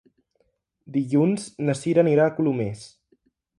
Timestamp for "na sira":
1.69-2.03